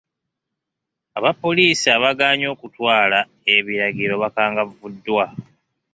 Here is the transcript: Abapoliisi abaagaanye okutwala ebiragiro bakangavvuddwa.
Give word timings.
Abapoliisi 1.17 1.87
abaagaanye 1.95 2.45
okutwala 2.53 3.19
ebiragiro 3.55 4.13
bakangavvuddwa. 4.23 5.25